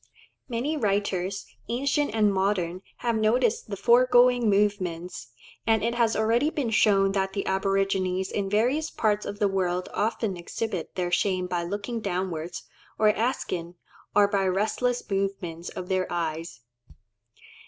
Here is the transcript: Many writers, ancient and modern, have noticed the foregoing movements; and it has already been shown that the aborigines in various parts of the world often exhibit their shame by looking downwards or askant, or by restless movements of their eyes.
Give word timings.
Many 0.49 0.77
writers, 0.77 1.45
ancient 1.69 2.15
and 2.15 2.33
modern, 2.33 2.81
have 3.05 3.15
noticed 3.15 3.69
the 3.69 3.77
foregoing 3.77 4.49
movements; 4.49 5.27
and 5.67 5.83
it 5.83 5.93
has 5.93 6.15
already 6.15 6.49
been 6.49 6.71
shown 6.71 7.11
that 7.11 7.33
the 7.33 7.45
aborigines 7.45 8.31
in 8.31 8.49
various 8.49 8.89
parts 8.89 9.27
of 9.27 9.37
the 9.37 9.47
world 9.47 9.89
often 9.93 10.37
exhibit 10.37 10.95
their 10.95 11.11
shame 11.11 11.45
by 11.45 11.61
looking 11.61 11.99
downwards 12.01 12.63
or 12.97 13.09
askant, 13.09 13.75
or 14.15 14.27
by 14.27 14.47
restless 14.47 15.07
movements 15.07 15.69
of 15.69 15.87
their 15.87 16.11
eyes. 16.11 16.61